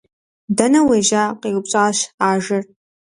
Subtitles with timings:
[0.57, 1.97] -Дэнэ уежьа?- къеупщӏащ
[2.29, 2.63] ажэр.